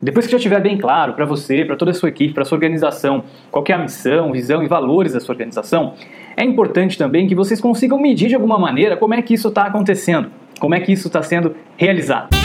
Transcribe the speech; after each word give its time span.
Depois 0.00 0.26
que 0.26 0.30
já 0.30 0.38
estiver 0.38 0.60
bem 0.60 0.78
claro 0.78 1.14
para 1.14 1.24
você, 1.24 1.64
para 1.64 1.74
toda 1.74 1.90
a 1.90 1.94
sua 1.94 2.08
equipe, 2.08 2.32
para 2.32 2.44
sua 2.44 2.54
organização, 2.54 3.24
qual 3.50 3.64
é 3.68 3.72
a 3.72 3.78
missão, 3.78 4.30
visão 4.30 4.62
e 4.62 4.68
valores 4.68 5.12
da 5.12 5.18
sua 5.18 5.32
organização, 5.32 5.94
é 6.36 6.44
importante 6.44 6.96
também 6.96 7.26
que 7.26 7.34
vocês 7.34 7.60
consigam 7.60 8.00
medir 8.00 8.28
de 8.28 8.36
alguma 8.36 8.60
maneira 8.60 8.96
como 8.96 9.14
é 9.14 9.20
que 9.20 9.34
isso 9.34 9.48
está 9.48 9.64
acontecendo, 9.64 10.30
como 10.60 10.72
é 10.72 10.80
que 10.80 10.92
isso 10.92 11.08
está 11.08 11.20
sendo 11.20 11.56
realizado. 11.76 12.37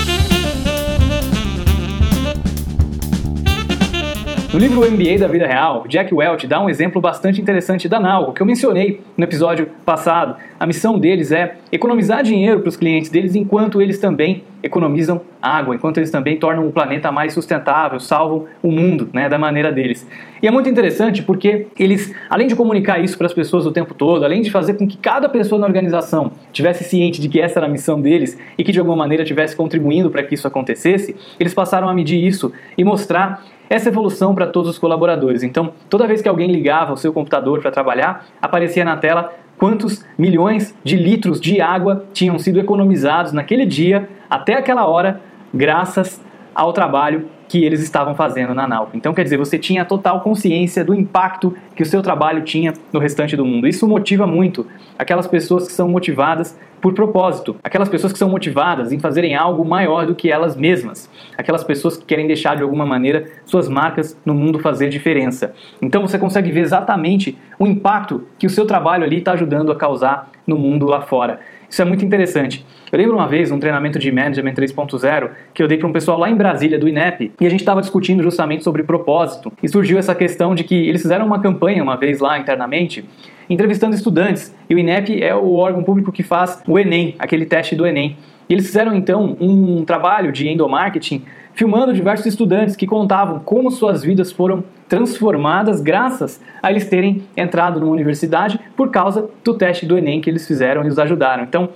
No 4.54 4.60
livro 4.60 4.82
MBA 4.82 5.18
da 5.18 5.28
Vida 5.28 5.48
Real, 5.48 5.84
Jack 5.88 6.14
Welch 6.14 6.46
dá 6.46 6.62
um 6.62 6.70
exemplo 6.70 7.02
bastante 7.02 7.42
interessante 7.42 7.90
da 7.90 8.00
Nalgo, 8.00 8.34
que 8.34 8.40
eu 8.40 8.46
mencionei 8.46 9.02
no 9.18 9.24
episódio 9.24 9.68
passado. 9.84 10.36
A 10.60 10.68
missão 10.68 11.00
deles 11.00 11.32
é 11.32 11.56
economizar 11.72 12.22
dinheiro 12.22 12.60
para 12.60 12.70
os 12.70 12.78
clientes 12.78 13.10
deles 13.10 13.34
enquanto 13.34 13.82
eles 13.82 13.98
também 13.98 14.44
economizam 14.62 15.22
água, 15.42 15.74
enquanto 15.74 15.98
eles 15.98 16.12
também 16.12 16.38
tornam 16.38 16.68
o 16.68 16.72
planeta 16.72 17.12
mais 17.12 17.34
sustentável, 17.34 18.00
salvam 18.00 18.46
o 18.62 18.72
mundo 18.72 19.10
né, 19.12 19.28
da 19.28 19.40
maneira 19.40 19.72
deles. 19.72 20.08
E 20.40 20.48
é 20.48 20.52
muito 20.52 20.70
interessante 20.70 21.24
porque 21.24 21.66
eles, 21.78 22.14
além 22.30 22.46
de 22.46 22.56
comunicar 22.56 23.04
isso 23.04 23.18
para 23.18 23.26
as 23.26 23.34
pessoas 23.34 23.66
o 23.66 23.72
tempo 23.72 23.96
todo, 23.96 24.24
além 24.24 24.44
de 24.44 24.52
fazer 24.52 24.76
com 24.76 24.88
que 24.88 24.98
cada 24.98 25.28
pessoa 25.28 25.60
na 25.60 25.66
organização 25.66 26.32
tivesse 26.52 26.84
ciente 26.84 27.20
de 27.20 27.28
que 27.28 27.42
essa 27.42 27.58
era 27.58 27.66
a 27.66 27.70
missão 27.70 28.00
deles 28.00 28.38
e 28.56 28.64
que 28.64 28.72
de 28.72 28.78
alguma 28.78 28.98
maneira 28.98 29.24
estivesse 29.24 29.56
contribuindo 29.56 30.12
para 30.12 30.22
que 30.22 30.36
isso 30.36 30.48
acontecesse, 30.48 31.16
eles 31.40 31.56
passaram 31.56 31.90
a 31.90 31.94
medir 31.94 32.24
isso 32.24 32.54
e 32.78 32.84
mostrar 32.84 33.44
essa 33.70 33.90
evolução 33.90 34.36
para 34.36 34.48
todos 34.48 34.70
os 34.70 34.78
colaboradores. 34.78 35.44
Então, 35.44 35.74
toda 35.90 36.08
vez 36.08 36.22
que 36.22 36.30
alguém 36.30 36.52
ligava 36.52 36.94
o 36.94 36.98
seu 36.98 37.14
computador 37.14 37.62
para 37.62 37.72
trabalhar, 37.72 38.26
aparecia 38.42 38.86
na 38.86 38.98
tela 38.98 39.34
quantos 39.58 40.06
milhões 40.18 40.76
de 40.84 40.96
litros 40.96 41.40
de 41.40 41.62
água 41.62 42.06
tinham 42.14 42.38
sido 42.38 42.60
economizados 42.60 43.32
naquele 43.32 43.66
dia, 43.66 44.10
até 44.30 44.56
aquela 44.56 44.86
hora, 44.88 45.22
graças 45.54 46.22
ao 46.54 46.74
trabalho 46.74 47.28
que 47.54 47.64
eles 47.64 47.84
estavam 47.84 48.16
fazendo 48.16 48.52
na 48.56 48.68
Nalco. 48.68 48.98
Então, 48.98 49.14
quer 49.14 49.24
dizer, 49.24 49.38
você 49.38 49.60
tinha 49.60 49.86
total 49.86 50.22
consciência 50.22 50.84
do 50.84 50.92
impacto 50.92 51.56
que 51.76 51.84
o 51.84 51.86
seu 51.86 52.02
trabalho 52.02 52.42
tinha 52.42 52.74
no 52.92 53.00
restante 53.00 53.38
do 53.38 53.46
mundo. 53.46 53.68
Isso 53.68 53.88
motiva 53.88 54.26
muito 54.26 54.66
aquelas 54.98 55.28
pessoas 55.28 55.68
que 55.68 55.72
são 55.72 55.88
motivadas 55.88 56.58
por 56.82 56.96
propósito, 56.96 57.56
aquelas 57.64 57.88
pessoas 57.90 58.12
que 58.12 58.18
são 58.18 58.28
motivadas 58.28 58.92
em 58.92 58.98
fazerem 58.98 59.36
algo 59.36 59.64
maior 59.64 60.08
do 60.08 60.16
que 60.16 60.32
elas 60.32 60.56
mesmas, 60.56 61.08
aquelas 61.38 61.64
pessoas 61.64 61.96
que 61.96 62.04
querem 62.04 62.26
deixar 62.26 62.56
de 62.56 62.64
alguma 62.64 62.88
maneira 62.88 63.26
suas 63.46 63.70
marcas 63.70 64.20
no 64.26 64.34
mundo 64.34 64.58
fazer 64.58 64.90
diferença. 64.90 65.54
Então 65.80 66.02
você 66.02 66.18
consegue 66.18 66.52
ver 66.52 66.62
exatamente 66.62 67.38
o 67.60 67.68
impacto 67.68 68.28
que 68.40 68.48
o 68.48 68.50
seu 68.50 68.66
trabalho 68.66 69.04
ali 69.04 69.20
está 69.20 69.34
ajudando 69.34 69.72
a 69.72 69.76
causar 69.76 70.32
no 70.48 70.58
mundo 70.58 70.88
lá 70.88 71.02
fora. 71.02 71.40
Isso 71.74 71.82
é 71.82 71.86
muito 71.86 72.06
interessante. 72.06 72.64
Eu 72.92 73.00
lembro 73.00 73.16
uma 73.16 73.28
vez, 73.28 73.50
um 73.50 73.58
treinamento 73.58 73.98
de 73.98 74.12
Management 74.12 74.54
3.0, 74.54 75.32
que 75.56 75.64
eu 75.64 75.68
dei 75.68 75.80
para 75.80 75.88
um 75.88 75.92
pessoal 75.92 76.20
lá 76.20 76.30
em 76.30 76.36
Brasília, 76.36 76.78
do 76.78 76.88
INEP, 76.88 77.32
e 77.44 77.46
a 77.46 77.50
gente 77.50 77.60
estava 77.60 77.82
discutindo 77.82 78.24
justamente 78.24 78.64
sobre 78.64 78.84
propósito. 78.84 79.52
E 79.62 79.68
surgiu 79.68 79.98
essa 79.98 80.16
questão 80.16 80.56
de 80.56 80.64
que 80.64 80.76
eles 80.76 81.02
fizeram 81.02 81.26
uma 81.26 81.42
campanha 81.42 81.84
uma 81.84 81.98
vez 81.98 82.22
lá 82.22 82.40
internamente, 82.40 83.04
entrevistando 83.50 83.94
estudantes. 83.94 84.56
E 84.70 84.74
o 84.74 84.80
INEP 84.80 85.22
é 85.22 85.36
o 85.36 85.56
órgão 85.56 85.84
público 85.84 86.10
que 86.10 86.24
faz 86.24 86.64
o 86.66 86.80
Enem, 86.80 87.16
aquele 87.20 87.46
teste 87.46 87.76
do 87.76 87.86
Enem. 87.86 88.16
E 88.48 88.54
eles 88.54 88.66
fizeram 88.66 88.96
então 88.96 89.36
um 89.42 89.84
trabalho 89.84 90.32
de 90.32 90.48
endomarketing 90.48 91.24
filmando 91.54 91.94
diversos 91.94 92.26
estudantes 92.26 92.78
que 92.78 92.88
contavam 92.88 93.40
como 93.40 93.70
suas 93.70 94.04
vidas 94.04 94.32
foram 94.32 94.64
transformadas 94.88 95.82
graças 95.82 96.42
a 96.62 96.72
eles 96.72 96.88
terem 96.88 97.24
entrado 97.36 97.78
numa 97.78 97.92
universidade 97.92 98.58
por 98.74 98.90
causa 98.90 99.30
do 99.44 99.54
teste 99.54 99.86
do 99.86 99.98
Enem 99.98 100.22
que 100.22 100.30
eles 100.30 100.48
fizeram 100.48 100.86
e 100.86 100.88
os 100.88 100.98
ajudaram. 100.98 101.44
Então, 101.44 101.68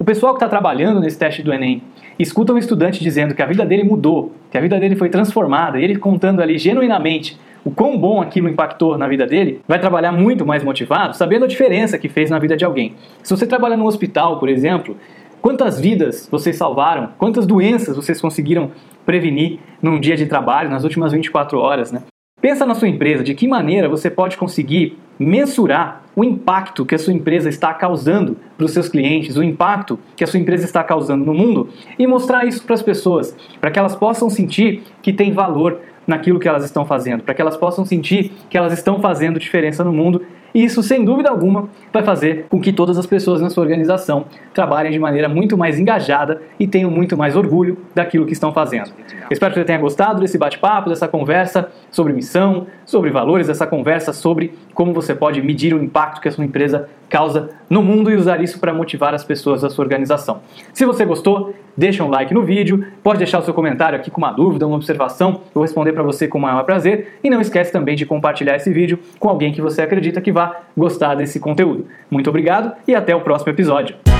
o 0.00 0.04
pessoal 0.04 0.32
que 0.32 0.38
está 0.38 0.48
trabalhando 0.48 0.98
nesse 0.98 1.16
teste 1.16 1.44
do 1.44 1.52
Enem 1.52 1.80
escuta 2.18 2.52
um 2.52 2.58
estudante 2.58 3.02
dizendo 3.02 3.34
que 3.34 3.42
a 3.42 3.46
vida 3.46 3.64
dele 3.64 3.84
mudou, 3.84 4.32
que 4.50 4.58
a 4.58 4.60
vida 4.60 4.78
dele 4.78 4.96
foi 4.96 5.08
transformada, 5.08 5.78
e 5.78 5.84
ele 5.84 5.96
contando 5.96 6.40
ali 6.40 6.58
genuinamente 6.58 7.38
o 7.64 7.70
quão 7.70 7.96
bom 7.96 8.20
aquilo 8.20 8.48
impactou 8.48 8.98
na 8.98 9.06
vida 9.06 9.26
dele, 9.26 9.60
vai 9.68 9.78
trabalhar 9.78 10.12
muito 10.12 10.44
mais 10.44 10.64
motivado, 10.64 11.16
sabendo 11.16 11.44
a 11.44 11.48
diferença 11.48 11.98
que 11.98 12.08
fez 12.08 12.28
na 12.28 12.38
vida 12.38 12.56
de 12.56 12.64
alguém. 12.64 12.94
Se 13.22 13.34
você 13.34 13.46
trabalha 13.46 13.76
num 13.76 13.86
hospital, 13.86 14.38
por 14.38 14.48
exemplo, 14.48 14.96
quantas 15.40 15.80
vidas 15.80 16.28
vocês 16.30 16.56
salvaram, 16.56 17.10
quantas 17.18 17.46
doenças 17.46 17.96
vocês 17.96 18.20
conseguiram 18.20 18.70
prevenir 19.06 19.58
num 19.80 20.00
dia 20.00 20.16
de 20.16 20.26
trabalho, 20.26 20.70
nas 20.70 20.84
últimas 20.84 21.12
24 21.12 21.58
horas, 21.58 21.92
né? 21.92 22.02
Pensa 22.40 22.66
na 22.66 22.74
sua 22.74 22.88
empresa, 22.88 23.22
de 23.22 23.34
que 23.34 23.46
maneira 23.46 23.88
você 23.88 24.10
pode 24.10 24.36
conseguir 24.36 24.98
mensurar 25.18 26.01
o 26.14 26.22
impacto 26.24 26.84
que 26.84 26.94
a 26.94 26.98
sua 26.98 27.12
empresa 27.12 27.48
está 27.48 27.72
causando 27.72 28.36
para 28.56 28.66
os 28.66 28.72
seus 28.72 28.88
clientes, 28.88 29.36
o 29.36 29.42
impacto 29.42 29.98
que 30.16 30.24
a 30.24 30.26
sua 30.26 30.38
empresa 30.38 30.64
está 30.64 30.84
causando 30.84 31.24
no 31.24 31.34
mundo 31.34 31.68
e 31.98 32.06
mostrar 32.06 32.46
isso 32.46 32.62
para 32.64 32.74
as 32.74 32.82
pessoas, 32.82 33.36
para 33.60 33.70
que 33.70 33.78
elas 33.78 33.96
possam 33.96 34.28
sentir 34.28 34.82
que 35.00 35.12
tem 35.12 35.32
valor 35.32 35.80
naquilo 36.06 36.38
que 36.38 36.48
elas 36.48 36.64
estão 36.64 36.84
fazendo, 36.84 37.22
para 37.22 37.34
que 37.34 37.42
elas 37.42 37.56
possam 37.56 37.84
sentir 37.84 38.32
que 38.48 38.56
elas 38.56 38.72
estão 38.72 39.00
fazendo 39.00 39.38
diferença 39.38 39.84
no 39.84 39.92
mundo 39.92 40.22
e 40.54 40.64
isso, 40.64 40.82
sem 40.82 41.04
dúvida 41.04 41.30
alguma, 41.30 41.68
vai 41.92 42.02
fazer 42.02 42.46
com 42.48 42.60
que 42.60 42.72
todas 42.72 42.98
as 42.98 43.06
pessoas 43.06 43.40
na 43.40 43.48
sua 43.48 43.62
organização 43.62 44.26
trabalhem 44.52 44.92
de 44.92 44.98
maneira 44.98 45.28
muito 45.28 45.56
mais 45.56 45.78
engajada 45.78 46.42
e 46.60 46.66
tenham 46.66 46.90
muito 46.90 47.16
mais 47.16 47.34
orgulho 47.34 47.78
daquilo 47.94 48.26
que 48.26 48.34
estão 48.34 48.52
fazendo. 48.52 48.90
espero 49.30 49.54
que 49.54 49.60
você 49.60 49.64
tenha 49.64 49.78
gostado 49.78 50.20
desse 50.20 50.36
bate-papo, 50.36 50.90
dessa 50.90 51.08
conversa 51.08 51.70
sobre 51.90 52.12
missão, 52.12 52.66
sobre 52.84 53.10
valores, 53.10 53.46
dessa 53.46 53.66
conversa 53.66 54.12
sobre 54.12 54.52
como 54.74 54.92
você 54.92 55.14
pode 55.14 55.40
medir 55.40 55.74
o 55.74 55.82
impacto 55.82 56.20
que 56.20 56.28
a 56.28 56.32
sua 56.32 56.44
empresa 56.44 56.88
causa 57.12 57.50
no 57.68 57.82
mundo 57.82 58.10
e 58.10 58.16
usar 58.16 58.42
isso 58.42 58.58
para 58.58 58.72
motivar 58.72 59.14
as 59.14 59.22
pessoas 59.22 59.60
da 59.60 59.68
sua 59.68 59.84
organização. 59.84 60.40
Se 60.72 60.86
você 60.86 61.04
gostou, 61.04 61.54
deixa 61.76 62.02
um 62.02 62.08
like 62.08 62.32
no 62.32 62.42
vídeo, 62.42 62.86
pode 63.02 63.18
deixar 63.18 63.38
o 63.38 63.42
seu 63.42 63.52
comentário 63.52 63.98
aqui 63.98 64.10
com 64.10 64.18
uma 64.18 64.32
dúvida, 64.32 64.66
uma 64.66 64.76
observação, 64.76 65.32
eu 65.32 65.50
vou 65.52 65.62
responder 65.62 65.92
para 65.92 66.02
você 66.02 66.26
com 66.26 66.38
o 66.38 66.40
maior 66.40 66.64
prazer 66.64 67.18
e 67.22 67.28
não 67.28 67.42
esquece 67.42 67.70
também 67.70 67.94
de 67.94 68.06
compartilhar 68.06 68.56
esse 68.56 68.72
vídeo 68.72 68.98
com 69.20 69.28
alguém 69.28 69.52
que 69.52 69.60
você 69.60 69.82
acredita 69.82 70.22
que 70.22 70.32
vai 70.32 70.52
gostar 70.74 71.14
desse 71.14 71.38
conteúdo. 71.38 71.86
Muito 72.10 72.30
obrigado 72.30 72.72
e 72.88 72.94
até 72.94 73.14
o 73.14 73.20
próximo 73.20 73.52
episódio. 73.52 74.11